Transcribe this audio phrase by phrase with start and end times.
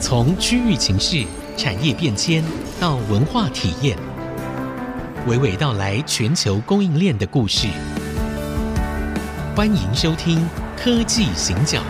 [0.00, 1.22] 从区域情势、
[1.58, 2.42] 产业变迁
[2.80, 3.98] 到文化体验，
[5.28, 7.68] 娓娓道来全球供应链的故事。
[9.54, 10.38] 欢迎收听
[10.74, 11.80] 《科技行脚》。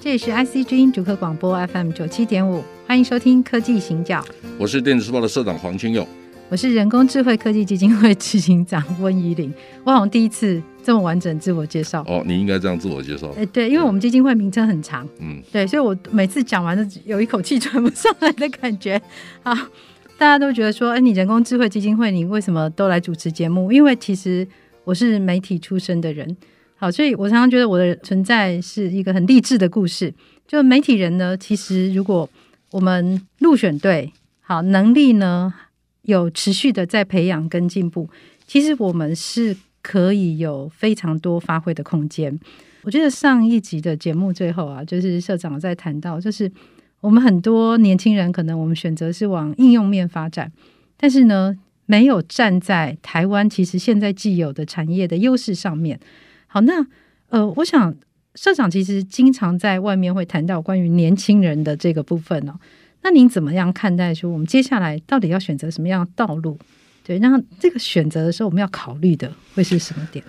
[0.00, 4.22] 这里是 IC 之音主客广播 FM 九七点五，欢迎收听《科技行脚》。
[4.58, 6.08] 我是电子时报的社长黄清勇。
[6.48, 9.52] 我是人工智慧科技基金会执行长温怡玲，
[9.82, 13.28] 我好像第一次这么完整自我介绍哦，你应该这样自我介绍。
[13.36, 19.00] 哎，对，因为我们基金会名称很长，嗯，对，所以我每次讲完都有一口气喘不上来的感觉。
[19.42, 19.52] 好，
[20.16, 23.72] 大家都觉得说，哎，你人工智慧基金会，你为什么都来主持节目？
[23.72, 24.46] 因为其实
[24.84, 26.36] 我是媒体出身的人，
[26.76, 30.14] 好，所以我常常觉得我的存在是一个很励志的故事。
[30.46, 32.30] 就媒体人呢，其实如果
[32.70, 35.52] 我们入选对，好，能力呢，
[36.06, 38.08] 有持续的在培养跟进步，
[38.46, 42.36] 其实我们是可以有非常多发挥的空间。
[42.82, 46.50] 我觉得上一集的节目最后啊，就是社长在谈到，就是
[47.00, 50.50] 我们很多年轻人可能我们选择是往应用面发展，
[50.96, 55.98] 但是呢，没有站在台湾其实现在既有的产业的优势上面。
[56.46, 56.86] 好，那
[57.28, 57.92] 呃，我想
[58.36, 62.54] 社长其实经常在外面会谈到关于年轻人的这个部分哦。
[63.06, 66.58] 那您怎么样看待说我们接下来到底要选择什么样的道路？
[67.04, 70.24] 对，那这个选择的时候，我们要考虑的会是什么点？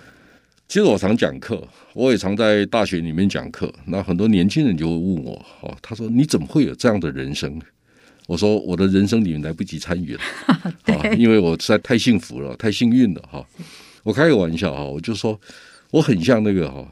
[0.68, 3.68] 其实我常讲课，我也常在大学里面讲课。
[3.86, 7.60] 那很多年轻人就会问我，哦，他说你怎么会有这样的人生？
[8.28, 10.20] 我说我的人生里面来不及参与了，
[10.94, 13.44] 啊，因为我实在太幸福了，太幸运了，哈。
[14.04, 15.36] 我开个玩笑哈，我就说
[15.90, 16.86] 我很像那个哈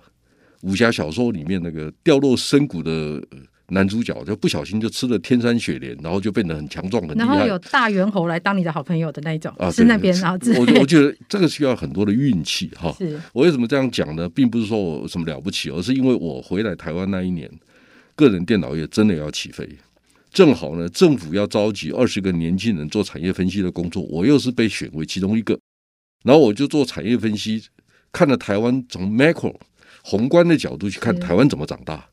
[0.63, 3.23] 武侠小说里面那个掉落深谷的。
[3.71, 7.27] 男主角就不小心就吃了天山雪莲，然后就变得很强壮很厉害。
[7.27, 10.15] 然后有大猿猴来当你的好朋友的那一种，啊、是那边。
[10.21, 12.95] 然后我我觉得这个需要很多的运气哈。
[12.97, 14.29] 是我为什么这样讲呢？
[14.29, 17.51] 并不是说我什么了不起，而是因为我回来台湾那一年，
[18.15, 19.69] 个人电脑业真的要起飞，
[20.31, 25.59] 正好呢，政府要召集二十个年轻人做产业分析的工作，我又是被选为其中一个，
[26.23, 27.65] 然后我就做产业分析，
[28.13, 29.57] 看了台湾从 macro
[30.05, 32.07] 宏观的角度去看台湾怎么长大。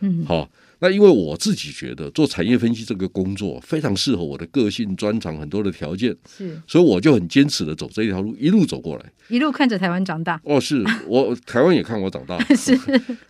[0.00, 0.48] 嗯，好。
[0.78, 10.38] 那因为我自己觉得做产业分析这个工作非常适合我的个性专长，很多的条件是，所以我就很坚持的走这一条路，一路走过来，一路看着台湾长大。
[10.44, 12.78] 哦，是我台湾也看我长大， 是。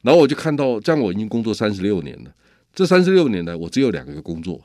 [0.03, 2.31] 然后我就看到，这样我已经工作三十六年了。
[2.75, 4.61] 这三十六年来，我只有两个工作，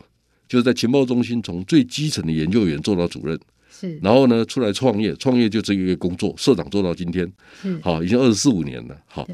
[0.48, 4.00] 就是在情报中心从最基层的研究员做到主任，是。
[4.02, 7.32] 然后呢，出来创业，创业就这一个工作，社长做到今天，
[7.62, 7.80] 是。
[7.84, 8.98] 好，已经二十四五年了。
[9.06, 9.28] 好，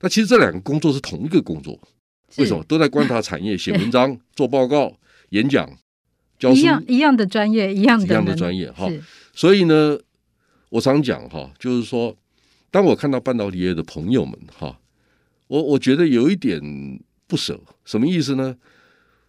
[0.00, 1.76] 那其实这两个工作是同一个工作。
[2.38, 4.96] 为什么都在观察产业、写 文章、做报告、
[5.30, 5.68] 演讲、
[6.38, 6.60] 教书？
[6.60, 8.90] 一样一样的专业，一样的一样的专业哈。
[9.32, 9.98] 所以呢，
[10.70, 12.16] 我常讲哈，就是说，
[12.70, 14.78] 当我看到半导体业的朋友们哈，
[15.48, 16.60] 我我觉得有一点
[17.26, 17.60] 不舍。
[17.84, 18.56] 什么意思呢？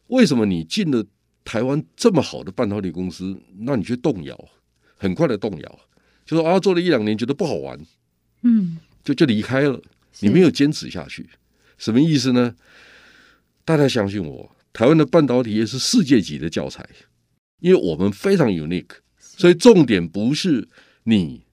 [0.08, 1.04] 为什么你进了
[1.44, 4.50] 台湾这么好的半导体公司，那你却动摇，
[4.98, 5.80] 很快的动摇，
[6.26, 7.80] 就说啊，做了一两年觉得不好玩，
[8.44, 9.82] 嗯，就就离开了，
[10.20, 11.28] 你没有坚持下去，
[11.78, 12.56] 什么意思呢？
[13.66, 16.88] 大家相信我，台湾的半导体业是世界级的教材，
[17.60, 20.70] 因为我们非常 unique，所以重点不是
[21.06, 21.46] 你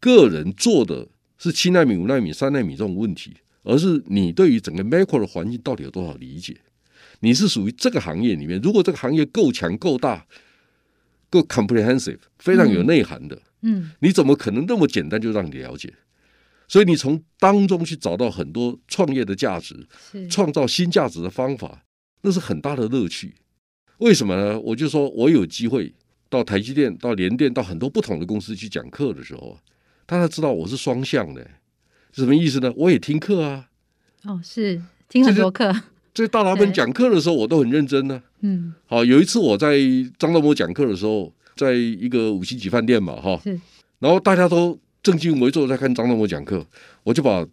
[0.00, 1.08] 个人做的
[1.38, 6.56] 是七纳米、五纳米、三纳米这种问题，而是你对于整个 macro 的环境到底有多少理解？
[7.20, 10.26] 你是属于这个行业里面，如果这个行业够强、够大、
[11.30, 15.94] 够 comprehensive，非常有内涵的，嗯，你怎么可能那么简单就让你了解？
[16.72, 19.86] 所以你从当中去找到很多创业的价值，
[20.30, 21.84] 创造新价值的方法，
[22.22, 23.34] 那是很大的乐趣。
[23.98, 24.58] 为什么呢？
[24.58, 25.92] 我就说我有机会
[26.30, 29.58] 到台积电、到联电、到很多不同的公司去讲课的时候，
[30.06, 31.42] 大家知道我是双向的，
[32.10, 32.72] 是什么意思呢？
[32.74, 33.68] 我也听课啊。
[34.24, 34.80] 哦，是
[35.10, 35.70] 听很多课。
[36.14, 38.40] 这大老板讲课的时候，我都很认真呢、啊。
[38.40, 39.76] 嗯，好，有一次我在
[40.18, 43.38] 张忠谋讲课的时候，在一个五星级饭店嘛，哈，
[43.98, 44.80] 然后大家都。
[45.02, 46.64] 正襟危坐在看张忠谋讲课，
[47.02, 47.44] 我就把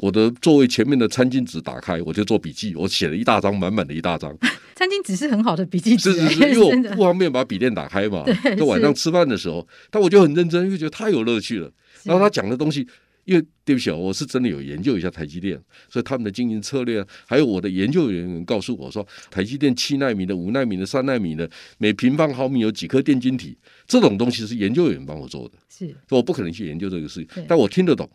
[0.00, 4.36] 我的座位前面的餐巾纸打开，我就做笔记，我写了一大张，满满的一大张。
[4.76, 8.24] 餐巾纸是很好的笔记纸，是是是，因为我不方便把笔电打开嘛。
[8.58, 11.72] 就晚上吃饭的时候，但我就很认真，因为觉得太有乐趣了。
[12.04, 12.86] 然后他讲的东西。
[13.26, 28.08] 因为对不起啊，我是真的有研究一下台积电，所以他们的经营策略，还有我的研究人员告诉我说，台积电七纳米的、五纳米的、三纳米的，每平方毫米有几颗电晶体，这种东西是研究员帮我做的，是，我不可能去研究这个事情，但我听得懂，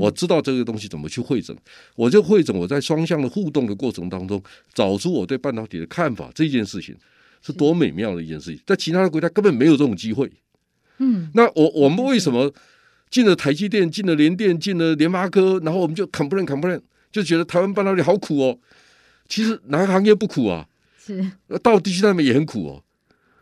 [0.00, 1.56] 我知道这个东西怎么去汇整，
[1.96, 4.42] 我就汇整我在双向的互动的过程当中，
[4.72, 6.96] 找出我对半导体的看法，这件事情
[7.42, 10.30] 是多美妙的一件事情，在其他的国家根本没有这种机会。
[10.98, 12.52] 嗯，那我我们为什么
[13.10, 16.80] 进了台积电、进了联电、进了联发科，然后我们就 complain complain，
[17.12, 18.58] 就觉得台湾半导体好苦哦？
[19.28, 20.66] 其实哪个行业不苦啊？
[20.98, 21.32] 是
[21.62, 22.82] 到地区那边也很苦哦。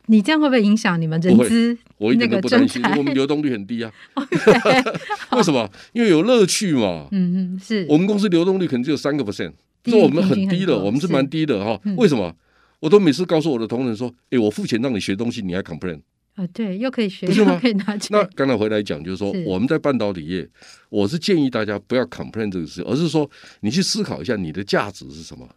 [0.07, 1.77] 你这样会不会影响你们人资？
[1.99, 3.93] 我一点都不担心，我们流动率很低啊。
[5.33, 5.69] 为什么？
[5.93, 7.09] 因为有乐趣嘛。
[7.13, 9.53] 嗯嗯，是我们公司流动率可能只有三个 percent，
[9.85, 11.81] 这我们很低的，我们是蛮低的哈。
[11.97, 12.35] 为什么？
[12.81, 16.01] 我都每次告诉我的同仁说：“哎，我付钱让你学东西，你还 complain？”
[16.35, 18.09] 啊，对，又可以学，又可以拿钱。
[18.11, 20.47] 那刚才回来讲，就是说我们在半导体业，
[20.91, 23.29] 我是建议大家不要 complain 这个事，而是说
[23.61, 25.49] 你去思考一下你的价值是什么。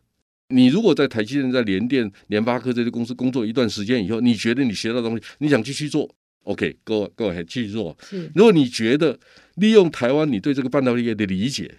[0.50, 6.10] 你如果在台积电、在联电、联发科这些公司工作一段时间以后，你觉得你学到东西，你想继续做
[6.44, 7.96] ，OK，go go ahead，继续做。
[8.02, 9.18] 是，如果你觉得
[9.56, 11.72] 利用台湾你对这个半导体业的理解，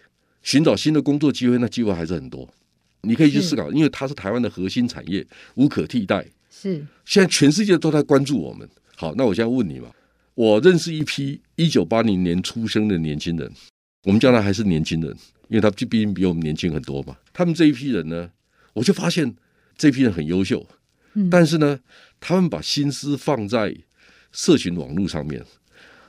[0.43, 2.49] 寻找新的工作机会，那机会还是很多。
[3.03, 6.25] 你可以去思考，因为它是台湾的核心产业，无可替代。
[6.49, 8.69] 是，现在全世界都在关注我们。
[8.95, 9.91] 好，那我现在问你嘛，
[10.35, 13.51] 我认识一批一九八零年出生的年轻人，
[14.05, 15.11] 我们将来还是年轻人，
[15.49, 17.17] 因为他毕竟比我们年轻很多嘛。
[17.33, 18.31] 他们这一批人呢？
[18.75, 19.35] 我就发现
[19.77, 20.67] 这批人很优秀，
[21.31, 21.81] 但是呢，
[22.21, 23.77] 他们把心思放在
[24.33, 25.45] 社群网络上面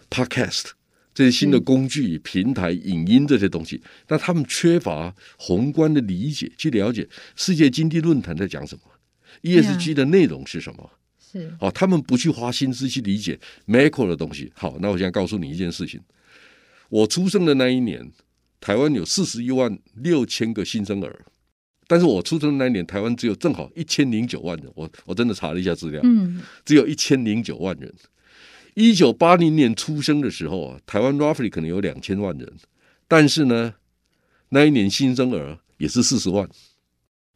[0.09, 0.71] ，Podcast
[1.13, 8.81] 这些新的工具、平台、影音这些东西，但他们缺乏宏观的理解，去了解世界经济论坛在讲什么
[9.41, 10.91] ，ESG 的内容是什么。
[11.31, 14.51] 是，好，他们不去花心思去理解 macro 的东西。
[14.53, 15.99] 好，那我现在告诉你一件事情：
[16.89, 18.11] 我出生的那一年，
[18.59, 21.25] 台湾有四十一万六千个新生儿。
[21.91, 24.71] 但是我出生的那一年，台湾只有正好一千零九万人。
[24.75, 27.93] 我我真的查了一下资料，嗯，只有一千零九万人。
[28.75, 32.49] 一九八零年出生的时候啊，台湾 roughly 可能有两千万人，
[33.09, 33.73] 但是呢，
[34.47, 36.47] 那一年新生儿也是四十万。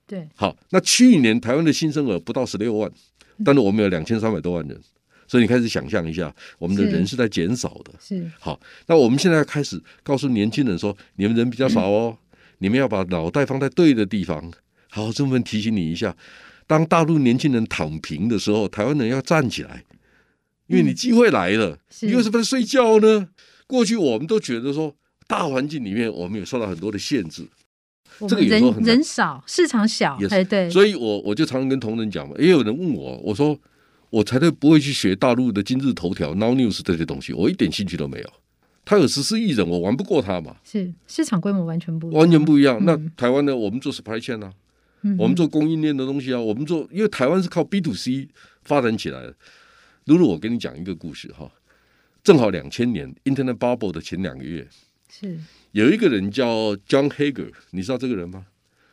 [0.07, 2.89] 对，好，那去年台湾的新生儿不到十六万，
[3.43, 4.79] 但是我们有两千三百多万人，
[5.27, 7.91] 所以你开始想象一下，我们的人是在减少的。
[7.99, 8.57] 是，好，
[8.87, 12.17] 那我们现在开始告诉年轻人说，你们人比较少哦。
[12.17, 12.24] 嗯
[12.59, 14.51] 你们要把脑袋放在对的地方。
[14.89, 16.15] 好，这么提醒你一下：
[16.67, 19.83] 当大陆年轻人躺平的时候，台湾人要站起来，
[20.67, 21.77] 因为你机会来了。
[22.01, 23.27] 嗯、你为什么在睡觉呢？
[23.67, 24.95] 过去我们都觉得说，
[25.27, 27.45] 大环境里面我们有受到很多的限制。
[28.29, 30.69] 这个有时候很人少，市场小，哎，对。
[30.69, 33.59] 所以我我就常常跟同仁讲嘛，也有人问我，我说
[34.09, 38.29] 我才对不会去学大陆的今日头条、Now News 这些东西，我一点兴趣都没有。
[38.85, 40.55] 他有十四亿人，我玩不过他嘛？
[40.63, 42.79] 是市场规模完全不一样，完全不一样。
[42.85, 43.55] 那台湾呢？
[43.55, 44.53] 我们做 supply chain 啊，
[45.17, 48.29] 我们做供应链的东西啊，我们做，因为台湾是靠 B to C
[48.63, 49.35] 发展起来的。
[50.05, 51.51] 露露，我跟你讲一个故事哈，
[52.23, 54.67] 正好两千年 Internet Bubble 的前两个月，
[55.09, 55.39] 是
[55.71, 58.45] 有一个人叫 John Hager，你知道这个人吗？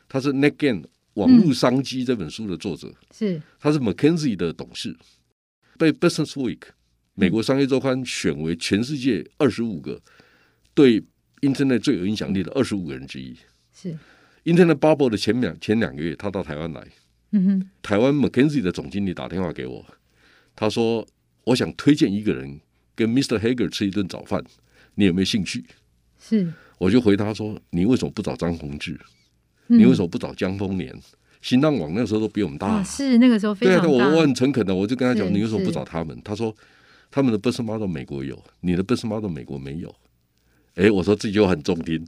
[0.08, 0.84] 他是 NetGain
[1.14, 4.96] 网络商机这本书的作者，是他是 McKinsey 的董事，
[5.76, 6.60] 被 Business Week。
[7.14, 10.00] 美国商业周刊选为全世界二十五个
[10.72, 11.02] 对
[11.42, 13.36] Internet 最有影响力的二十五个人之一。
[13.74, 13.96] 是
[14.44, 16.86] Internet Bubble 的前两前两个月，他到台湾来。
[17.32, 17.70] 嗯哼。
[17.82, 19.84] 台湾 McKinsey 的总经理打电话给我，
[20.56, 21.06] 他说
[21.44, 22.60] ：“我想推荐一个人
[22.94, 23.38] 跟 Mr.
[23.38, 24.42] Hager 吃一顿早饭，
[24.94, 25.64] 你有没有兴趣？”
[26.18, 26.50] 是。
[26.78, 28.98] 我就回答说：“你为什么不找张宏志？
[29.66, 30.94] 你为什么不找江丰年？
[31.40, 32.68] 新浪网那时候都比我们大。
[32.68, 33.82] 啊”是那个时候非常大。
[33.86, 36.54] 对啊，我我很诚恳的，我就跟他讲：“你为什么不找他们？”他说。
[37.12, 39.94] 他们的 business model 美国有，你的 business model 美国没有。
[40.76, 42.02] 哎，我说这句话很中听。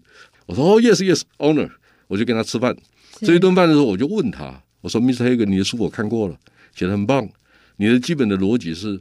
[0.46, 1.70] 我说哦，yes yes，owner，
[2.08, 2.75] 我就跟他吃饭。
[3.20, 5.28] 这一顿饭的时候，我就问他，我说，Mr.
[5.28, 6.40] Hagen，你的书我看过了，
[6.75, 7.28] 写的很棒。
[7.76, 8.99] 你的基本的逻辑是，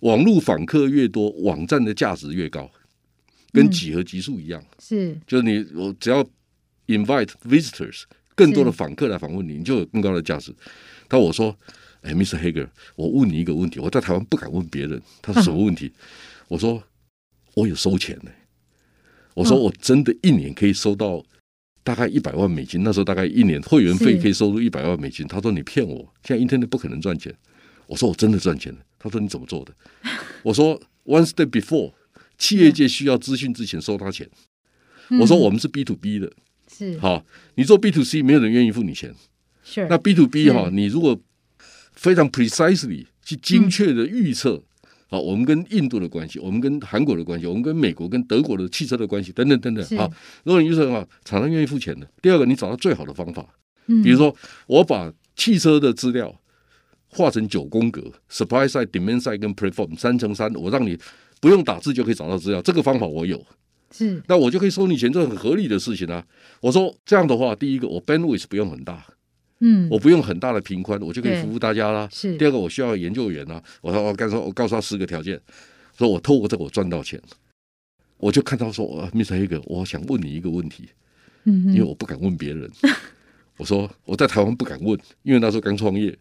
[0.00, 2.68] 网络访客越多，网站的价值越高，
[3.52, 4.60] 跟几何级数一样。
[4.80, 6.24] 是，就是你我只要
[6.88, 8.02] invite visitors，
[8.34, 10.52] 更多的访客来访问你，你就有更高的价值。
[11.08, 11.56] 他我说。
[12.06, 12.38] 哎，Mr.
[12.38, 15.02] Hager，我问你一个问题，我在台湾不敢问别人。
[15.20, 15.92] 他说什么问题？
[16.48, 16.82] 我说
[17.54, 18.30] 我有收钱呢。
[19.34, 21.22] 我说我真的一年可以收到
[21.82, 22.82] 大概一百万美金。
[22.84, 25.26] 那时候大概一年会员费可以收入一百万美金。
[25.26, 27.34] 他说你骗我，现在 Internet 不可能赚钱。
[27.86, 28.78] 我说我真的赚钱了。
[28.98, 29.74] 他说你怎么做的？
[30.44, 31.92] 我说 One step before，
[32.38, 34.28] 企业界需要资讯之前收他钱。
[35.20, 36.32] 我说我们是 B to B 的，
[36.68, 37.24] 是好，
[37.56, 39.14] 你做 B to C，没有人愿意付你钱。
[39.62, 41.20] 是那 B to B 哈，你如果
[41.96, 44.62] 非常 precisely 去精确的预测，
[45.08, 49.98] 好，我们跟印度的关系，我们跟韩国的关系，我们跟美国、跟德国的汽车的关系，等等等等。
[49.98, 50.08] 好，
[50.44, 52.08] 如果你预测的话，厂商愿意付钱的。
[52.22, 53.44] 第二个，你找到最好的方法，
[54.04, 54.34] 比如说
[54.66, 56.40] 我把汽车的资料
[57.08, 60.98] 画成九宫格，supply side、demand side 跟 platform 三乘三，我让你
[61.40, 62.60] 不用打字就可以找到资料。
[62.60, 63.42] 这个方法我有，
[63.90, 66.24] 是，那我就可以收你钱，这很合理的事情啊。
[66.60, 69.06] 我说这样的话，第一个我 bandwidth 不用很大。
[69.60, 72.08] 嗯，我不用很大的平宽，我就可以服务大家啦。
[72.12, 72.36] 是。
[72.36, 73.62] 第二个，我需要研究员啊。
[73.80, 75.40] 我说我刚说，我告诉他四个条件。
[75.98, 77.18] 说我透过这个我赚到钱，
[78.18, 79.32] 我就看到说，Mr.
[79.32, 80.90] Hager，我想问你一个问题，
[81.44, 82.70] 嗯，因为我不敢问别人，
[83.56, 86.14] 我说我在台湾不敢问，因为那时候刚创业，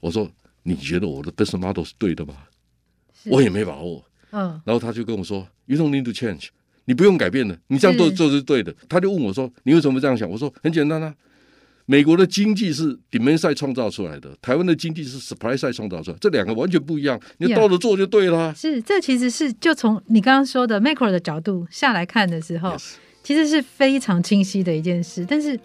[0.00, 0.30] 我说
[0.62, 2.34] 你觉得我的 business model 是对的吗？
[3.24, 6.48] 我也没把握，嗯，然后他就跟我说，You don't need to change，
[6.86, 8.74] 你不用改变的，你这样做做是对的。
[8.88, 10.26] 他就问我说，你为什么这样想？
[10.30, 11.14] 我说很简单啊。
[11.86, 17.20] 美国的经济是 demand side 创造出来的，台湾的经济是 supply side 创造出来，这两个完全不一样。
[17.38, 18.52] 你倒着做就对了。
[18.52, 22.92] Yeah, 是，这其实是就从你刚刚说的 macro 的角度下来看的时候，Yes.
[23.22, 25.26] 其实是非常清晰的一件事。
[25.28, 25.58] 但是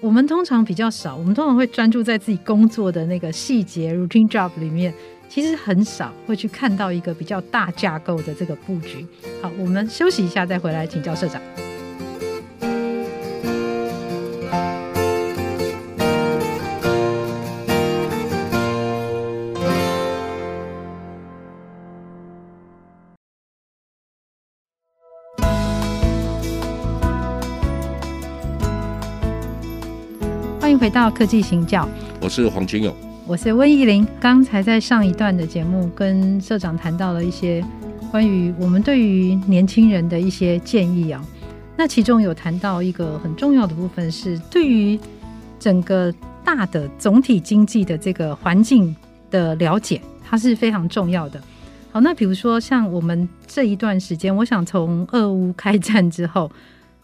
[0.00, 4.92] 我们通常比较少，我们通常会专注在自己工作的那个细节 routine job 里面，
[5.28, 9.06] 其实很少会去看到一个比较大架构的这个布局。
[9.42, 11.40] 好，我们休息一下，再回来请教社长。
[30.76, 31.88] 回到科技行教，
[32.20, 32.94] 我是黄金勇，
[33.26, 34.06] 我是温怡玲。
[34.18, 37.64] 刚才在上一段的节目，跟社长谈到了一些
[38.10, 41.24] 关于我们对于年轻人的一些建议啊。
[41.76, 44.98] 那其中有谈到一个很重要的部分，是对于
[45.60, 46.12] 整个
[46.44, 48.94] 大的总体经济的这个环境
[49.30, 51.40] 的了解，它是非常重要的。
[51.92, 56.50] 好，那比如说像我们这一段时间，我想从俄乌开战之后。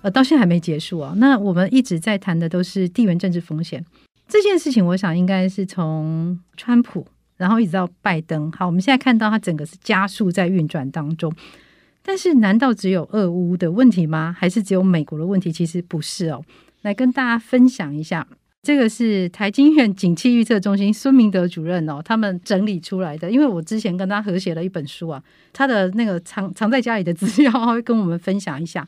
[0.04, 1.14] 呃，到现在还没结束啊。
[1.16, 3.82] 那我们一直在谈的都是地缘政治风险
[4.28, 7.06] 这件事情，我想应该是从川普，
[7.38, 8.52] 然后一直到拜登。
[8.52, 11.32] 好，我们现在看到它整个是加速在运转当中。
[12.02, 14.36] 但是，难道只有俄乌的问题吗？
[14.38, 15.50] 还是只有美国的问题？
[15.50, 16.44] 其实不是哦。
[16.82, 18.26] 来跟大家分享一下，
[18.60, 23.30] 这个是台经院景气预测中心孙明德主任哦，他们整理出来的。
[23.30, 25.22] 因为我之前跟他合写了一本书啊，
[25.54, 28.86] 他的那个藏藏在家里的资料，会跟我们分享一下。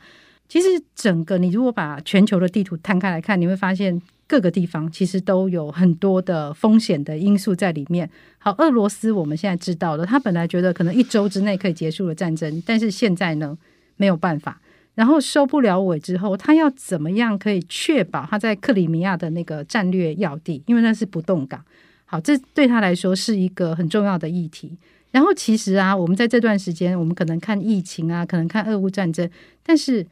[0.49, 8.09] 其实，整个你如果把全球的地图摊开来看，你会发现各个地方其实都有很多的风险的因素在里面。
[8.38, 13.59] 好，俄罗斯我们现在知道了，他本来觉得可能一周之内可以结束了战争，但是现在呢，
[13.97, 14.61] 没有办法。
[14.95, 21.61] 然后收不了尾之后，他要怎么样可以确保他在克里米亚的那个战略要地，因为那是不动港。
[22.05, 24.79] 好，这对他来说是一个很重要的议题。
[25.11, 29.29] 然后其实啊，我们在这段时间，我们可能看疫情啊，可能看俄乌战争，
[29.65, 30.07] 但是。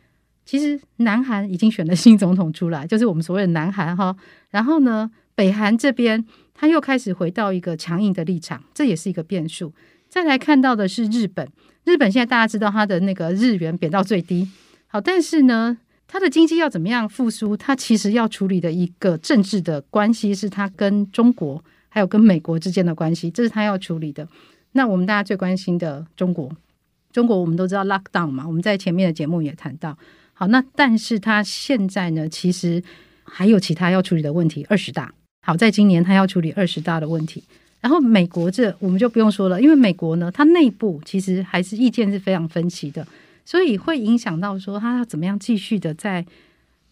[0.45, 4.15] 其实，南韩已经选了新总统出来， 就是我们所谓的南韩哈。
[4.51, 9.73] 然后呢，北韩这边他又开始回到一个强硬的立场，这也是一个变数。
[10.09, 11.49] 再来看到的是日本，
[11.85, 14.49] 日本现在大家知道它的那个日元贬到最低，
[14.87, 17.57] 好，但是呢，它的经济要怎么样复苏？
[17.57, 24.29] 它其实要处理的一个政治的关系，是它跟中国还有跟美国之间的关系，这是它要处理的。
[24.73, 26.49] 那我们大家最关心的中国，
[27.11, 29.99] 中国我们都知道 lockdown 嘛，我们在前面的节目也谈到。
[30.37, 32.83] 好，那但是他现在呢，其实
[33.23, 34.67] 还有其他要处理的问题。
[34.69, 35.14] 二十大，
[35.47, 37.43] 好，在今年他要处理二十大的问题。
[37.81, 43.07] 然后美国这我们就不用说了，因为美国呢，它内部其实还是意见是非常分歧的，
[43.45, 46.25] 所以会影响到说他要怎么样继续的在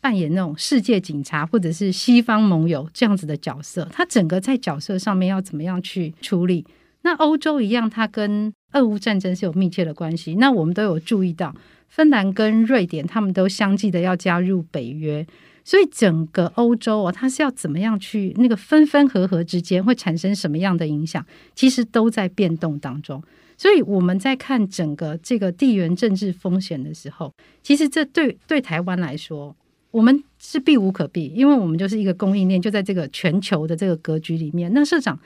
[0.00, 3.88] 扮演那种世界警察或者是西方盟友这样子的角色。
[3.90, 6.64] 他整个在角色上面要怎么样去处理？
[7.02, 10.36] 那欧洲一样，它跟俄乌战争是有密切的关系。
[10.36, 11.52] 那我们都有注意到。
[11.92, 15.26] 芬兰跟瑞典，他们都相继的要加入北约，
[15.62, 21.22] 所以整个欧洲哦，它是要怎么样去那个分分合合之间会产生什么样的影响？
[21.54, 23.22] 其实都在变动当中。
[23.58, 27.30] 所以我们在看整个这个地缘政治风险的时候，
[27.62, 29.54] 其实这对对台湾来说，
[29.90, 34.72] 我们是避无可避，因为我们就是一个供应链，就在这个全球的这个格局里面。
[34.72, 35.20] 那社长，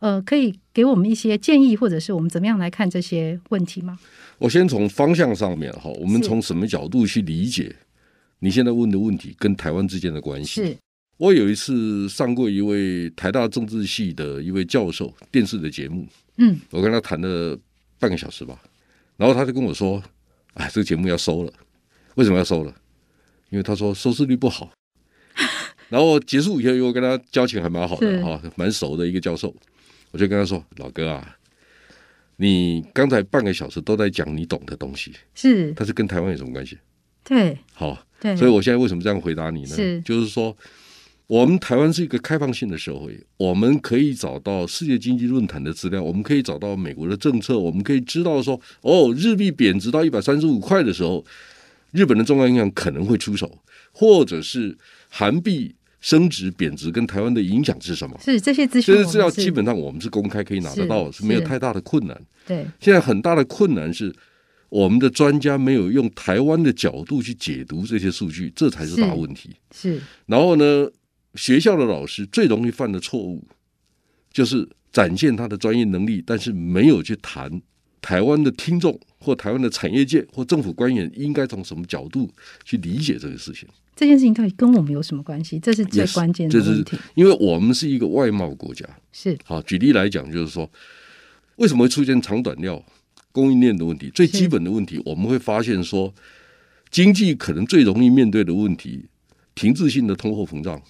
[0.00, 3.98] 呃，可以给我们一些建议，或者是我们怎么样来看这些问题吗？
[4.38, 7.74] 我先从方向上面哈，我们从什么角度去理解
[8.38, 10.64] 你现在问的问题跟台湾之间的关系？
[10.64, 10.76] 是
[11.18, 16.06] 我有一次上过一位台大政治系的一位教授电视的节目，
[16.38, 17.58] 嗯，我跟他谈了
[17.98, 18.58] 半个小时吧，
[19.18, 20.02] 然后他就跟我说
[20.54, 21.52] ：“哎，这个节目要收了，
[22.14, 22.74] 为什么要收了？
[23.50, 24.72] 因为他说收视率不好。
[25.90, 29.54] ”然后结束以后，因为我跟他交情还蛮好的哈，蛮熟的一个教授，
[30.10, 31.36] 我就跟他说：“老哥啊。”
[32.42, 36.78] 你刚才半个小时都在讲你懂的东西，是，但是跟台湾有什么关系？
[37.22, 39.76] 对，好，对，所以我现在为什么这样回答你呢？
[39.76, 40.56] 是，就是说，
[41.26, 51.22] 我们台湾是一个开放性的社会，我们可以找到世界经济论坛的资料，我们可以找到美国的政策，我们可以知道说，哦，日币贬值到一百三十五块的时候，
[51.92, 53.58] 日本的中央银行可能会出手，
[53.92, 54.78] 或者是
[55.10, 58.18] 韩币升值贬值跟台湾的影响是什么？
[58.24, 62.20] 是这些资讯，这些资料基本上我们是公开可以拿得到，是，是没有太大的困难。
[62.46, 64.14] 对，现在很大的困难是
[64.70, 69.50] 我们的专家没有用台湾的角度去解读这些数据，这才是大问题。
[69.72, 70.88] 是，是然后呢，
[71.34, 73.44] 学校的老师最容易犯的错误
[74.32, 77.60] 就是展现他的专业能力，但是没有去谈
[78.00, 82.32] 台湾的听众或台湾的产业界或政府官员应该从什么角度
[82.64, 83.68] 去理解这个事情。
[84.00, 85.58] 这件事情到底跟我们有什么关系？
[85.58, 86.96] 这是最关键的问题。
[86.96, 90.70] Yes, 因为我们是一个外贸国家，是好举例来讲，就是说
[91.56, 92.82] 为什么会出现长短料
[93.30, 94.08] 供应链的问题？
[94.14, 96.14] 最基本的问题，我们会发现说，
[96.90, 99.04] 经济可能最容易面对的问题，
[99.54, 100.80] 停滞性的通货膨胀，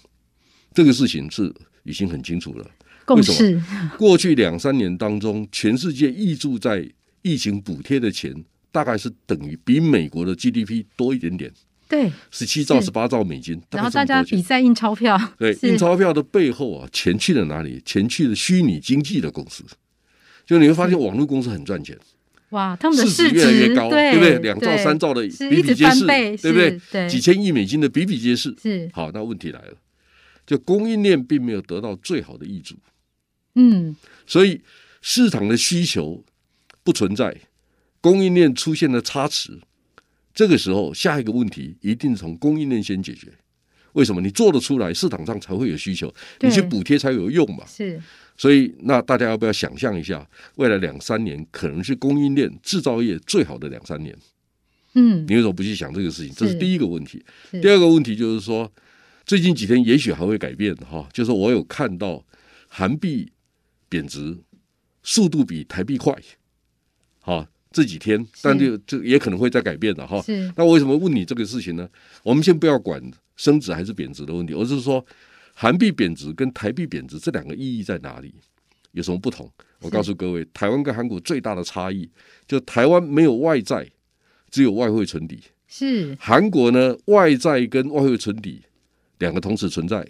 [0.72, 1.52] 这个事情是
[1.82, 2.70] 已经很清楚了。
[3.04, 3.60] 共识。
[3.98, 6.88] 过去两三年当中，全世界挹注在
[7.22, 8.32] 疫情补贴的钱，
[8.70, 11.52] 大概是等于比美国的 GDP 多一点点。
[11.90, 15.20] 对，十七兆、十八兆美金，然后大家比赛印钞票。
[15.36, 17.82] 对，印钞票的背后啊，钱去了哪里？
[17.84, 19.64] 钱去了虚拟经济的公司。
[20.46, 21.98] 就你会发现，网络公司很赚钱。
[22.50, 24.38] 哇，他们的市值越来越高，对不对？
[24.38, 26.58] 两兆、三兆的比比皆是，对不
[26.92, 27.08] 对？
[27.08, 28.54] 几千亿美金的比比皆是。
[28.62, 28.88] 是。
[28.92, 29.74] 好，那问题来了，
[30.46, 32.76] 就供应链并没有得到最好的益处。
[33.56, 33.96] 嗯。
[34.26, 34.60] 所以
[35.00, 36.24] 市场的需求
[36.84, 37.36] 不存在，
[38.00, 39.60] 供应链出现了差池。
[40.34, 43.32] 这个时候，下一个问题一定从供应链先解决。
[43.94, 44.20] 为什么？
[44.20, 47.64] 你做得出来，市场上才会有需求，你去补贴才有用嘛。
[47.66, 48.00] 是。
[48.36, 54.16] 所以，那大家要不要想象一下，未来两三年可能是供应链制造业最好的两三年？
[54.94, 55.26] 嗯。
[55.26, 56.32] 你为什么不去想这个事情？
[56.36, 57.22] 这是第一个问题。
[57.60, 58.72] 第二个问题就是说，
[59.26, 61.08] 最近几天也许还会改变哈。
[61.12, 62.24] 就是我有看到
[62.68, 63.32] 韩币
[63.88, 64.38] 贬值
[65.02, 66.14] 速度比台币快，
[67.18, 67.44] 好。
[67.70, 70.20] 这几天，但就这也可能会再改变的哈。
[70.22, 70.52] 是。
[70.56, 71.88] 那我为什么问你这个事情呢？
[72.22, 73.00] 我们先不要管
[73.36, 75.04] 升值还是贬值的问题，而是说
[75.54, 78.34] 韩币贬值跟台币贬值这两个意义在哪里？
[78.92, 79.48] 有什么不同？
[79.80, 82.10] 我告诉各位，台湾跟韩国最大的差异，
[82.46, 83.88] 就台湾没有外债，
[84.50, 85.40] 只有外汇存底。
[85.68, 86.16] 是。
[86.18, 88.62] 韩国呢，外债跟外汇存底
[89.18, 90.04] 两个同时存在。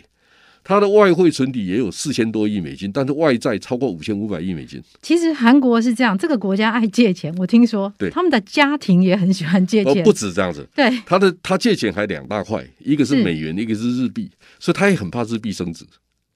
[0.63, 4.81] 它的外汇存底也有四千多亿美金，但是外债超过五千五百亿美金。
[5.03, 9.93] 其实韩国是这样，这个国家爱借钱，我听说，对他们的家庭也很喜欢借钱。
[9.93, 15.85] 哦，不止这样子，对，他的他借钱还两大块，一个是美元，一个是日币，所以他也很怕日币升值。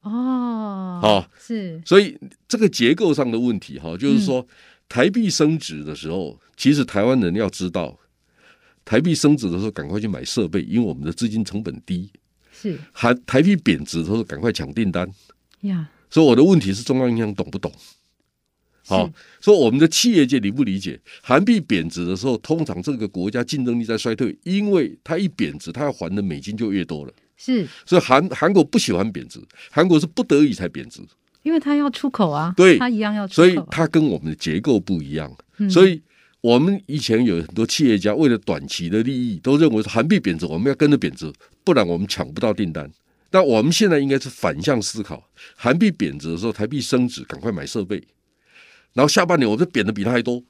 [0.03, 4.47] 哦，好，是，所以这个结构上的问题哈，就是说
[4.89, 7.99] 台币升值的时候，其实台湾人要知道，
[8.85, 12.11] 台币升值的时候赶快去买设备，因为我们的资金成本低。
[12.65, 15.07] 是，韩台币贬值的时候，赶快抢订单
[15.61, 15.91] 呀。
[16.09, 17.71] 所以我的问题是中央银行懂不懂？
[18.87, 20.99] 好，所以我们的企业界理不理解？
[21.23, 27.13] 韩币贬值的时候，通常这个国家竞争力在衰退，因为它一贬值，它要还的美金就越多了。
[27.37, 29.39] 是，所以韩韩国不喜欢贬值，
[29.71, 31.03] 韩国是不得已才贬值，
[31.43, 32.55] 因为它要出口啊。
[32.57, 36.01] 对，它一样要出口，所以它跟我们的结构不一样，嗯、所以。
[36.45, 41.33] 我们以前有很多企业家为了短期的利益，都认为韩币贬值，我们要跟着贬值，
[41.65, 42.91] 不然我们抢不到订单。
[43.31, 48.01] 那我们现在应该是反向思考：韩币贬值的时候，台币升值，赶快买设备，
[48.93, 50.41] 然后下半年我们贬的比他还多，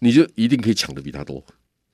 [0.00, 1.44] 你就一定可以抢的比他多。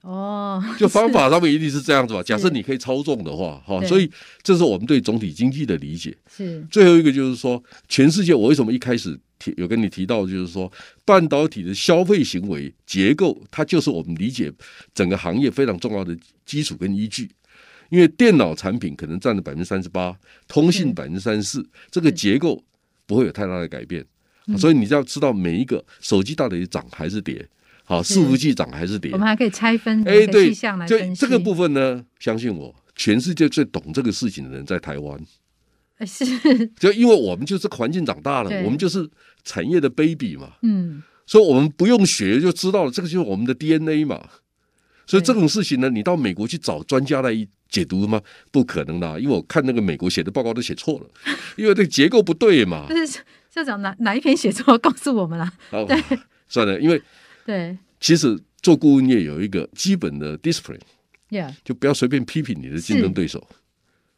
[0.02, 2.22] 哦，就方法上面一定是这样子吧？
[2.22, 4.10] 假设你可以操纵的话，哈，所以
[4.42, 6.16] 这是我们对总体经济的理解。
[6.34, 10.72] 是最后一个就是说，全世界我为什么一开始提有跟你提到，就是说
[11.04, 14.50] 半导体的消费行为结构，它就是我们理解
[14.94, 17.28] 整个行业非常重要的基础跟依据。
[17.88, 22.62] 因为电脑产品可能占了百分之三十八，通信百分之三十四，这个结构
[23.06, 24.04] 不会有太大的改变。
[24.56, 27.46] 所以你就要知道每一个手机到底涨还是跌。
[27.84, 29.12] 好，伺服器涨还是跌？
[29.12, 30.52] 我们还可以拆分，哎，对，
[30.86, 35.18] 就这个部分呢，相信我，全世界最懂这个事情的人在台湾。
[36.06, 36.24] 是，
[36.78, 39.08] 就因为我们就是环境长大了，我们就是
[39.42, 40.52] 产业的 baby 嘛。
[40.62, 44.22] 嗯，所以我们不用学就知道了，这个就是我们的 DNA 嘛。
[45.06, 47.32] 所以这种事情呢，你到美国去找专家来
[47.68, 48.20] 解读吗？
[48.50, 51.06] 不可能的，因为我看那个美国写的报告都写错了，
[51.56, 52.86] 因为这个结构不对嘛。
[52.88, 55.52] 是校长哪哪一篇写错，告诉我们了。
[55.70, 55.86] 好，
[56.48, 57.00] 算了，因为。
[57.46, 61.54] 对，其实做顾问业有一个基本的 discipline，Yeah.
[61.64, 63.48] 就不要随便批评你的竞争对手。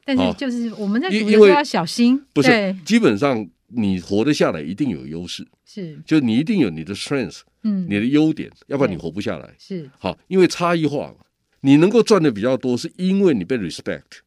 [0.05, 9.55] 但是就是我们在读的时候要小心，不是基本上你活得下来一定有优势，是，就你一定有你的 strength，嗯，你的优点，要不然你活不下来。
[9.57, 11.15] 是，好，因为差异化，
[11.61, 14.21] 你能够赚的比较多，是因为你被 respect，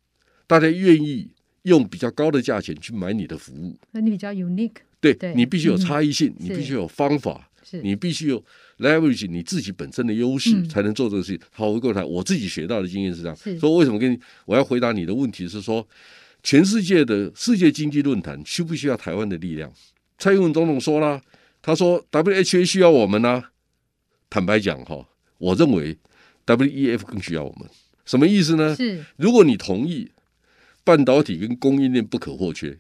[0.48, 1.30] 大家愿意
[1.64, 7.50] 用比较高的价钱去买你的服务，那你比较 unique，对，你必须有差异性，嗯、你必须有方法。
[7.82, 8.44] 你必须有
[8.80, 11.38] leverage 你自己本身的优势，才能做这个事情。
[11.38, 13.36] 嗯、好，回过头来，我自己学到的经验是这样。
[13.36, 15.88] 所以为什么跟你我要回答你的问题是说，
[16.44, 19.72] 全世界的世界经济论坛需不需要台湾的力量？
[20.20, 21.20] 蔡英文总统说了，
[21.64, 23.52] 他说 WHA 需要我们呢、啊。
[24.30, 25.08] 坦白讲哈，
[25.40, 25.98] 我认为
[26.46, 27.70] WEF 更需要我们。
[28.06, 28.76] 什么意思呢？
[28.76, 30.12] 是如果你同意
[30.84, 32.78] 半导体跟供应链不可或缺，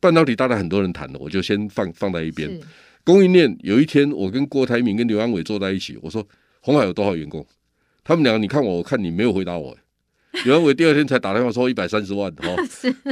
[0.00, 2.60] 半导体当然很多人谈了，我就先放放在一边。
[3.02, 6.26] 供应链有一天，我跟郭台铭跟刘安伟坐在一起，我说
[6.60, 7.46] 红海有多少员工？
[8.04, 9.76] 他们两个你看我，我看你，没有回答我。
[10.44, 12.54] 刘安伟第二天才打电话说一百三十万 哈，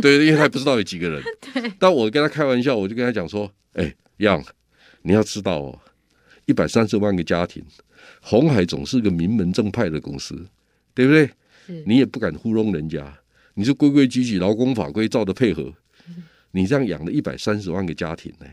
[0.03, 1.23] 对，因为他不知道有几个人。
[1.79, 4.45] 但我跟他开玩笑，我就跟他讲说，哎，杨，
[5.03, 5.79] 你要知道哦。
[6.47, 7.65] 一百三十万个家庭，
[8.21, 10.47] 鸿海总是个名门正派的公司，
[10.95, 11.31] 对不对？
[11.87, 13.19] 你也不敢糊弄人家，
[13.55, 15.73] 你是规规矩矩、劳工法规照着配合。
[16.53, 18.47] 你这样养了一百三十万个家庭呢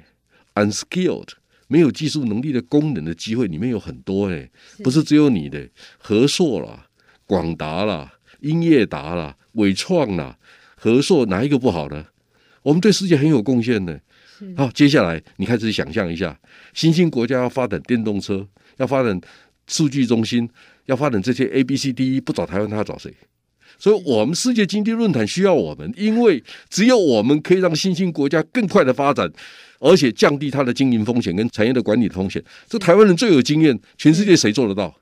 [0.56, 1.28] ？Unskilled
[1.68, 4.50] 没有技术能力的工人的机会里面有很多哎，
[4.84, 6.88] 不是只有你的，和硕啦、
[7.26, 10.38] 广达啦、英业达啦、伟创啦、
[10.76, 12.08] 和硕哪一个不好呢？
[12.64, 14.00] 我们对世界很有贡献呢。
[14.58, 16.40] 好，接下来你开始想象一下，
[16.74, 19.20] 新兴国家要发展电动车，要发展
[19.68, 20.50] 数据中心，
[20.86, 23.14] 要发展这些 A、B、C、D、E，不找台湾，他要找谁？
[23.78, 29.32] 所以，我们世界经济论坛需要我们，因为只有我们可以让新兴国家更快的发展，
[29.80, 32.44] 而且降低它的经营风险跟产业的管理的风险。
[32.68, 34.96] 这台湾人最有经验，全世界谁做得到？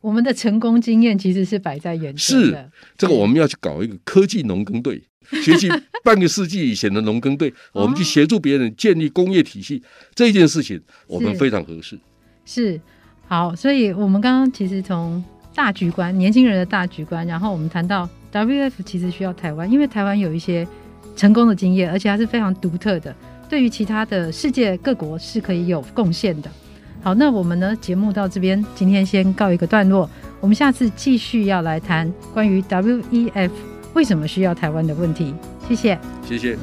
[0.00, 2.18] 我们的成功经验其实是摆在眼前。
[2.18, 5.02] 是这个，我们要去搞一个科技农耕队。
[5.42, 5.68] 学习
[6.04, 9.82] 半个世纪以前的农耕队， 我们去协助别人建立工业体系，
[10.14, 11.98] 这件事情我们非常合适。
[12.44, 12.80] 是
[13.28, 15.22] 好，所以我们刚刚其实从
[15.54, 20.66] 大局观、年轻人的大局观，然后我们谈到 WF 其实需要台湾，因为台湾有一些
[21.16, 23.14] 成功的经验，而且它是非常独特的，
[23.48, 26.50] 对于其他的世界各国是可以有贡献的。
[27.02, 30.08] 好，那我们呢，节目到这边，今天先告一个段落，
[30.40, 33.50] 我们下次继续要来谈关于 WEF。
[33.94, 35.34] 为什么需要台湾的问题？
[35.68, 36.56] 谢谢，谢谢。